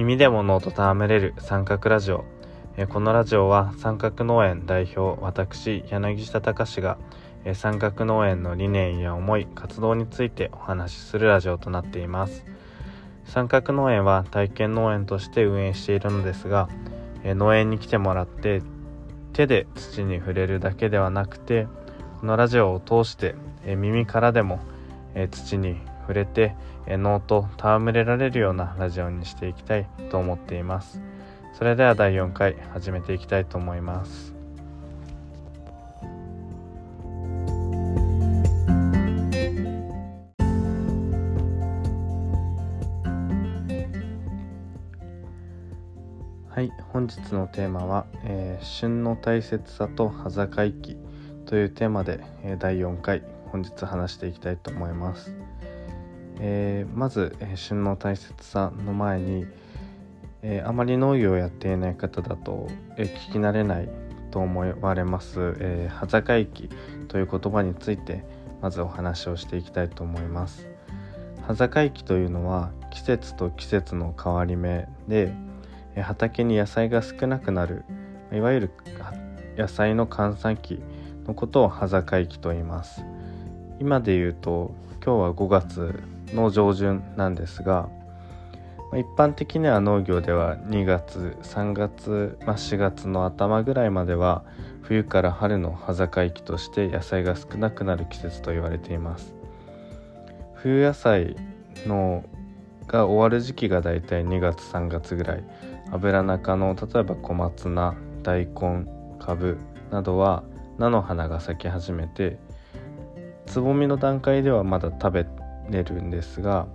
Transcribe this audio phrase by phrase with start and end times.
[0.00, 2.24] 耳でも脳と戯れる三角ラジオ。
[2.88, 6.96] このラジオは三角農園代表私柳下隆が
[7.52, 12.46] 三角農園の理念や思い活動についてお話しするラジオとなっています。
[13.26, 16.70] 三角農園は体験農園として運営しているのですが
[17.22, 18.62] 農園に来てもらって
[19.34, 21.68] 手で土に触れるだけではなくて
[22.20, 23.34] このラジオを通して
[23.66, 24.60] 耳からでも
[25.30, 25.76] 土に
[26.10, 26.56] 触れて
[26.88, 31.00] 脳と戯れられるようなラジオにしていきたいと思っています。
[31.56, 34.34] それでは第4回始めていきたいと思います。
[46.48, 50.96] はい本日のテーマは、えー、旬の大切さと端境期
[51.46, 55.34] というテーマで、えー、第4回本日話していきたいと思います、
[56.42, 59.46] えー、まず、え旬の大切さの前に、
[60.42, 63.88] えあまり農業をやっていない方だと、え聞き慣れない
[64.30, 66.70] と思われます、え端境期
[67.08, 68.24] という言葉について
[68.62, 70.66] まずお話をしていきたいと思います。
[71.46, 75.32] 端境期というのは季節と季節の変わり目で
[75.94, 77.84] え畑に野菜が少なくなる
[78.32, 78.70] いわゆる
[79.56, 80.80] 野菜の閑散期
[81.26, 83.04] のことを端境期と言います。
[83.80, 84.74] 今で言うと
[85.04, 86.02] 今日は5月
[86.34, 87.88] の上旬なんですが
[88.92, 94.42] 一般的には農業では2月3月、まあ、4月の頭ぐらいまでは
[94.82, 99.32] 冬から春の端境期として野菜が少なくなる季節と言われています。
[100.54, 101.36] 冬野菜
[101.86, 102.24] の
[102.88, 105.44] が終わる時期がだいたい2月3月ぐらい。
[105.92, 108.86] 油中の例えば小松菜大根
[109.20, 109.58] かぶ
[109.92, 110.42] などは
[110.78, 112.38] 菜の花が咲き始めて
[113.46, 115.39] つぼみの段階ではまだ食べて
[115.70, 116.66] れるんですが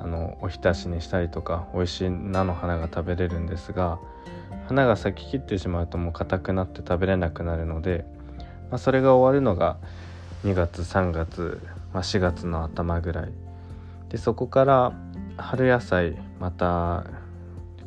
[0.00, 3.98] あのおひたしにしたりとか美味しい菜の花が食べれるんですが
[4.66, 8.04] 花が咲ききってしまうともう硬くなって食べれなくなるので、
[8.70, 9.76] まあ、それが終わるのが
[10.44, 11.60] 2月3月、
[11.92, 13.32] まあ、4月の頭ぐらい。
[14.08, 14.92] でそこから
[15.36, 17.04] 春野菜また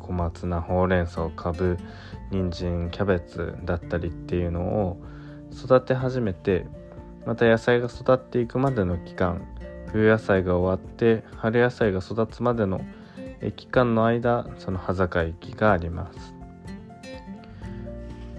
[0.00, 1.78] 小松菜ほうれん草かぶ
[2.30, 5.00] 人参キャベツだったりっていうのを
[5.52, 6.66] 育て始めて
[7.24, 9.46] また野菜が育っていくまでの期間
[9.96, 12.82] 冬野菜が終わって春野菜が育つまでの
[13.56, 16.34] 期間の間その端境期があります。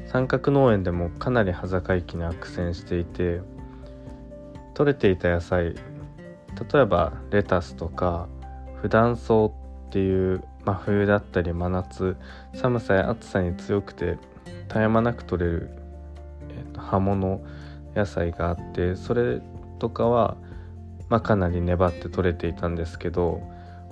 [0.05, 3.41] 三角農園でもかなり端境期に苦戦していて
[4.75, 5.73] 取れていた野菜
[6.71, 8.29] 例えばレタスとか
[8.79, 9.51] 普段草っ
[9.89, 12.17] ていう真冬だったり真夏
[12.53, 14.19] 寒さや暑さに強くて
[14.67, 15.71] 絶え間なく取れる、
[16.49, 17.41] えーと、葉物
[17.95, 19.41] 野菜があってそれ
[19.79, 20.37] とかは、
[21.09, 23.41] まあ、かなり粘って取れていたんですけど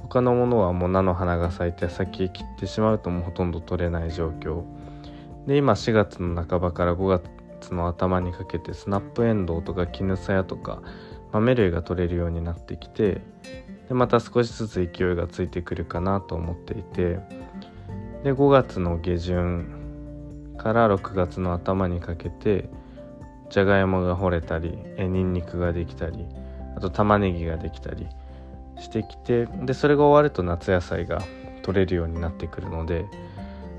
[0.02, 4.64] 他のものはもう菜の花が咲いて先へ切ってしまうともうほとんど取れない状況。
[5.48, 10.82] で今4月の半ばから5月の頭にかけてスナップエンドウとか絹さやとか
[11.32, 13.22] 豆類が取れるようになってきて
[13.88, 17.20] でまた少しずつ勢いがついてくるかなと思っていて
[18.24, 22.70] で5月の下旬から6月の頭にかけて
[23.52, 26.26] じゃがいもが掘れたりえにんにくができたり
[26.76, 28.08] あと玉ねぎができたり
[28.80, 31.22] してきてでそれが終わると夏野菜が
[31.64, 33.06] 取れるようになってくるので、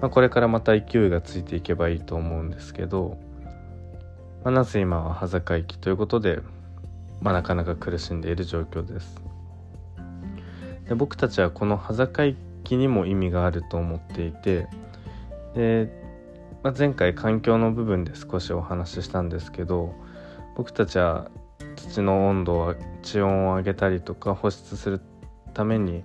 [0.00, 3.18] まあ、これからまた勢いがついていけばいいと思うんですけど、
[4.44, 6.40] まあ、なぜ今は端境期ということで、
[7.20, 9.22] まあ、なかなか苦しんでいる状況です。
[10.88, 12.34] で僕たちはこの端境
[12.64, 14.66] 期にも意味があると思っていて
[15.54, 15.88] で、
[16.62, 19.94] まあ、前回環境の部分で少しお話ししたんですけど
[20.56, 21.30] 僕たちは
[21.76, 25.00] 土の温度は地温を上げたりとか保湿する
[25.54, 26.02] ために、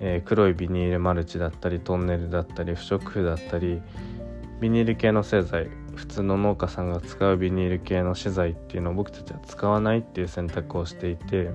[0.00, 3.82] えー、黒いビニールマルチだったりトンネルだったり不織布だったり
[4.60, 11.50] ビニール系の製剤普通の農家さんが使うビニール系の資材っていうのを僕たちは使わないっていう選択をしていて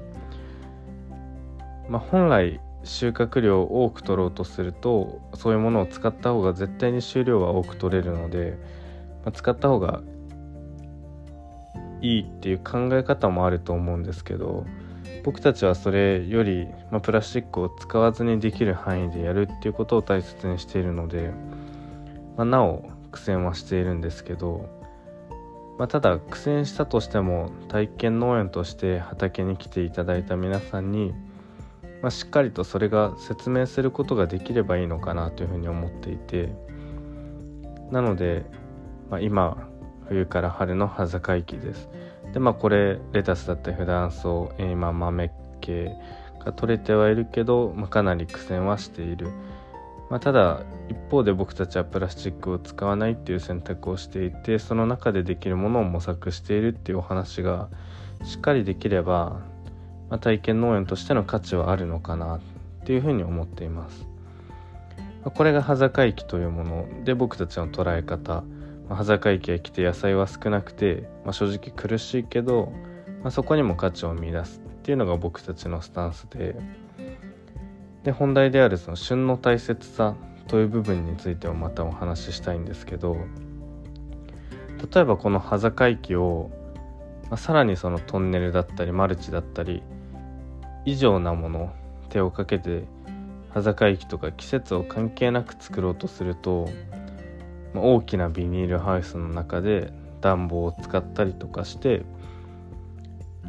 [1.91, 8.57] まあ、本来収穫量を多く取ろうとするとそういうものを使った方が絶対に収量は多く取れるので、
[9.25, 10.01] まあ、使った方が
[12.01, 14.65] いいっていう考え方もあると思うんですけど
[15.23, 21.31] 僕たちはそれより、まあ、プラスチックを使わずにできる範囲でやるっていうことを大切にしているので、
[22.37, 24.67] まあ、なお苦戦はしているんですけど、
[25.77, 31.13] まあ、ただ苦戦したとしても体験農園として畑に来ていただいた皆さんに
[32.01, 36.49] ま、しっかりとそれが説明することができればいいのかなというふうに思っていて
[37.91, 38.45] なので、
[39.09, 39.69] ま、今
[40.11, 41.87] 冬から春の端境期です
[42.33, 45.31] でまあこれレタスだったり普段草今豆
[45.61, 45.89] 系
[46.43, 49.29] が取れてはいるけど、まあ、かなり苦戦はしている、
[50.09, 57.69] まあ、ただ一方で僕たちはプラスチックを使わないっていう選択をしていてその中でできるものを模索しているっていうお話が
[58.25, 59.39] しっかりできれば、
[60.09, 62.39] まあ、体験農園としての価値はあるのかなっ
[62.83, 64.05] ていうふうに思っています。
[65.23, 68.43] これが端境期というもので僕たちの捉え方、
[68.91, 72.73] まあ、端境期が来て野菜は少なくて、まあ、正直苦しいけど、
[73.21, 76.55] まあ、そこにも価値を見出すっていうのが僕たちのスタンスで。
[78.03, 80.15] で本題であるその旬の大切さ
[80.47, 83.15] という部分についてもまたお話ししたいんですけど
[84.91, 86.49] 例えばこの端境期を、
[87.29, 89.83] まあ、さらにそのトンネルだったりマルチだったり
[90.83, 91.71] 以上なもの
[92.09, 92.85] 手をかけて
[93.53, 96.69] 端境期とか季節を関係なく作ろうとすると、
[97.73, 99.91] まあ、大きなビニールハウスの中で
[100.21, 102.03] 暖房を使ったりとかして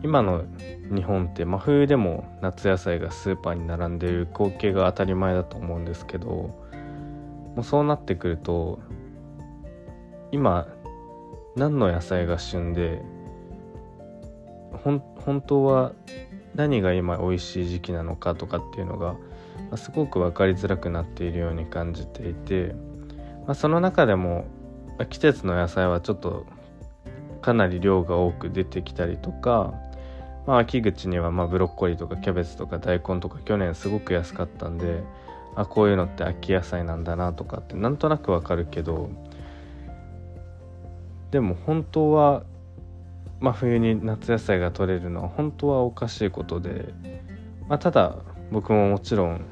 [0.02, 0.44] 今の
[0.94, 8.80] 日本って真冬でも夏野菜がスーパーに並んでいる光景が当たり前だと思うんですけどもうそうなってくると
[10.32, 10.66] 今
[11.56, 13.02] 何の野菜が旬で
[14.82, 15.92] 本当は
[16.54, 19.16] 何が今美味しい時期なのかとかっていうのが、
[19.76, 22.74] すごく分かりづらくなっているように感じていて、
[23.46, 24.44] まあ、その中でも
[25.08, 26.46] 季節の野菜はちょっと
[27.40, 29.74] かなり量が多く出てきたりとか
[30.46, 35.02] まあ、秋口にはまブロッコリーとかキャベツとか大根とか去年すごく安かったんで
[35.54, 39.10] あこういうのって秋野菜なんだなとかってなんとなくわかるけど
[41.30, 42.42] でも本当は
[43.40, 46.94] まあ、冬に夏野菜が取れるのは本当はおかしいことで、
[47.68, 48.14] まあ、ただ
[48.52, 49.44] 僕ももちろん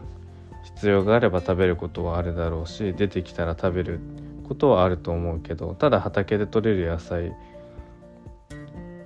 [0.63, 4.01] 必要があれば食べることはあるだろうし出てきたら食べる
[4.47, 7.33] ことはあると思うけどただ畑で取れる野菜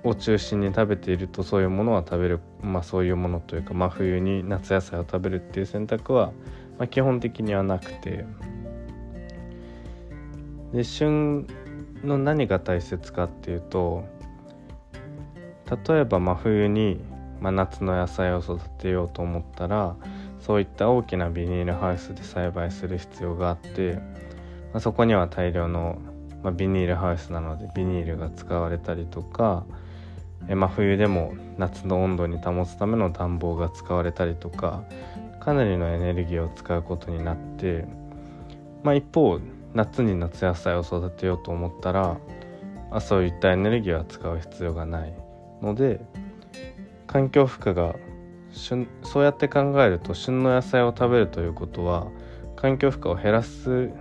[0.03, 6.31] を中心に食べているとそういうものは食べるまあそういうものというか真冬に夏野菜を食べるっていう選択は、
[6.77, 8.25] まあ、基本的にはなくて。
[10.73, 11.47] で旬
[12.03, 14.03] の何が大切かっていうと
[15.87, 16.99] 例えば真冬に、
[17.39, 19.95] まあ、夏の野菜を育てようと思ったら
[20.45, 24.01] そういった大きなビニールハウスで栽培する必要があって、ま
[24.75, 25.97] あ、そこには大量の、
[26.43, 29.65] まあ、ビニールハウスなのでビニールが使われたりとか
[30.47, 34.83] 真冬でも夏の温度に保つための暖房が使われたりとか
[35.39, 37.85] かなりのエネルギーを使うことになって、
[38.83, 39.39] まあ、一方
[39.73, 42.19] 夏に夏野菜を育てようと思ったら
[42.91, 45.13] あそういったエネルギーは使う必要がない
[45.63, 46.01] ので
[47.07, 47.95] 環境負荷が
[48.55, 52.07] 旬そうやって考えると旬の野菜を食べるということは
[52.55, 53.91] 環境負荷を減らす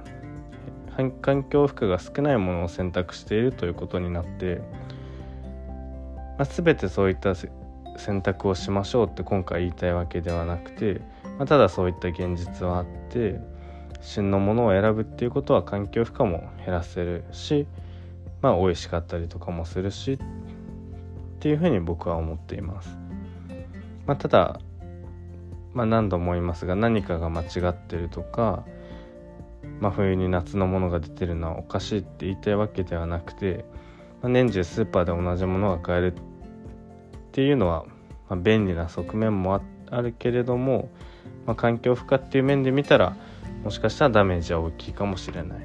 [1.23, 4.63] 環境負荷が少ないものを選択しているということになって
[6.39, 7.35] まあ、全てそういった
[7.97, 11.01] 選択をしましょうって今回言いたいわけではなくて、
[11.39, 13.39] まあ、ただそういった現実はあって
[14.01, 17.67] 旬のものを選ぶっていうことは環境負荷も減らせるし
[18.43, 20.19] まあ美味しかったりとかもするしっ
[21.39, 23.04] ていうふうに僕は思っています。
[24.07, 24.61] まあ、ただ、
[25.73, 28.65] まあ、何度も言いますが何かが間違ってるとか
[29.81, 33.65] 真冬に夏のものが出てるのはおかしいって言いたいわけではなくて
[34.25, 36.21] まあ、年中スーパーで同じものが買えるっ
[37.33, 37.85] ていうのは、
[38.31, 39.61] まあ、便利な側面も
[39.91, 40.89] あるけれども、
[41.45, 43.15] まあ、環境負荷っていう面で見たら
[43.63, 45.59] もしかしたらダメージは大きいかもしれない。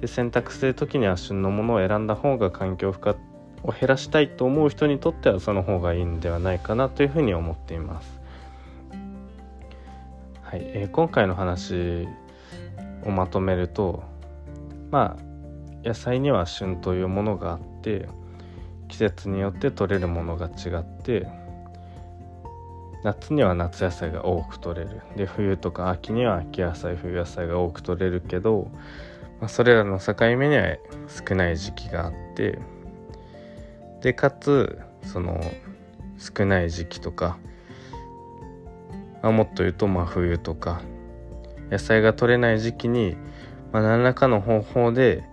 [0.00, 3.14] で選択する時には旬のものを選んだ方が環境負荷
[3.62, 8.20] を減らしたいと思う人にとってはその方がいいんではないかなというふうに思っています。
[10.42, 12.08] はい、えー、今回の話
[13.04, 14.02] をまとめると
[14.90, 18.08] まあ野菜には旬というものがあって
[18.88, 21.28] 季節によって取れるものが違って
[23.02, 28.70] 夏には夏野菜が多く取れるで冬とか秋には秋野菜冬野菜が多く取れるけど、
[29.40, 30.76] まあ、それらの境目には
[31.28, 32.58] 少ない時期があって
[34.00, 35.40] でかつその
[36.18, 37.38] 少ない時期とか、
[39.22, 40.82] あ、もっと言うと真冬とか
[41.70, 43.16] 野菜が取れない時期に、
[43.72, 45.24] まあ、何らかの方法で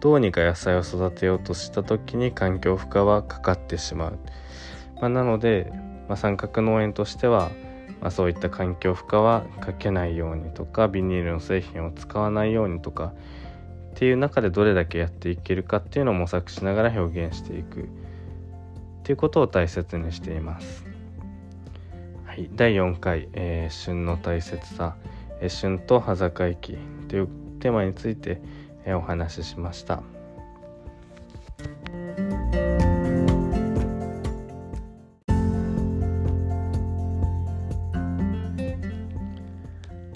[0.00, 4.18] どうにか野菜を育てようとした時に環境負荷はかかってしまう、
[4.96, 5.70] まあ、なので、
[6.08, 7.50] まあ、三角農園としては、
[8.00, 13.12] まあ、そういった環境負荷はかけないようにとかビニールの製品を使わないようにとか
[13.92, 17.88] っていう中でどれだけやっていけるかっていうのを模索しながら表現していく。
[19.02, 20.84] っていうことを大切にしています。
[22.24, 24.94] はい、第4回、えー、旬の大切さ、
[25.40, 26.78] えー、旬と端境期
[27.08, 27.28] という
[27.58, 28.40] テーマについて、
[28.86, 30.02] お話ししました。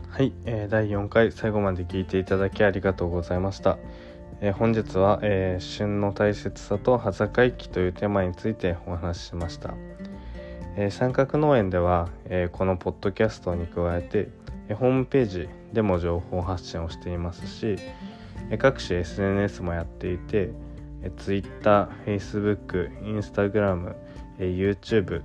[0.08, 3.78] はい、えー、第4回最後まで聞いていただきありがとうございました。
[4.42, 9.74] えー、本日は、えー、旬の大切さと端境期というテーマについてお話ししました。
[10.76, 14.28] えー、三角農園では、えこのポッドキャストに加えて、
[14.68, 17.76] えホームページでも情報発信をしていますし、
[18.50, 20.50] え各種 SNS もやっていて、
[21.02, 23.94] え Twitter、Facebook、Instagram、
[24.38, 25.22] え YouTube、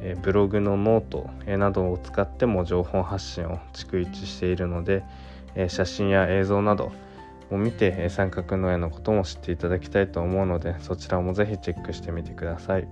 [0.00, 5.04] えブログの note、えなどを使っても情報発信を逐一しているので、
[5.54, 6.90] え写真や映像など
[7.52, 12.88] を見て、三角農園のことも知っていただきたいと思うのでそちらもぜひチェックしてみてください。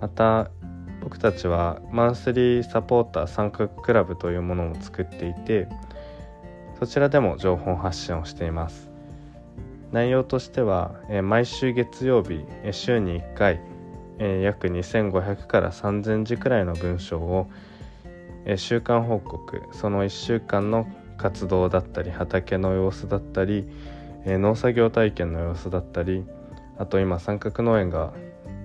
[0.00, 0.50] また
[1.02, 5.68] 僕たちはマンスリーサポーター三角クラブというものを作っていて
[6.78, 8.90] そちらでも情報発信をしています。
[9.92, 13.60] 内容としては、毎週月曜日、週に1回、
[14.42, 17.48] 約2500から3000字くらいの文章を、
[18.56, 20.86] 週間報告その1週間の
[21.22, 23.64] 活動だったり畑の様子だったり、
[24.24, 26.24] えー、農作業体験の様子だったり
[26.78, 28.12] あと今三角農園が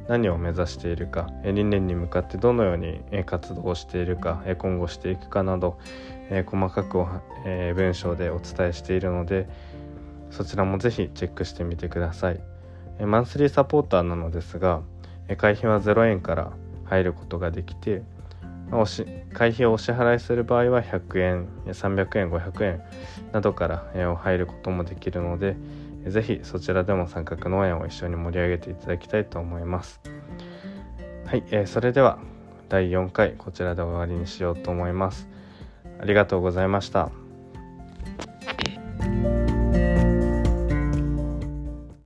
[0.08, 5.78] 何を目指しているか理念に向かってどのように活動をしているか今後していくかなど
[6.48, 7.06] 細かく
[7.76, 9.48] 文章でお伝えしているので
[10.32, 12.40] そちらもぜひチェックしてみてください。
[13.06, 14.82] マンスリーサポーターなのですが
[15.38, 16.52] 会費は0円から
[16.86, 18.02] 入ることができて
[19.34, 22.82] 会費をお支払いする場合は100円300円500円
[23.32, 25.56] などから入ることもできるので
[26.06, 30.02] 是非そちらでも三角農園を一緒に盛り上げていただきたいと思います
[31.26, 32.20] はい、えー、それでは
[32.70, 35.28] 第4回こちらで終わりにしようと思います
[36.00, 37.27] ありがとうございました。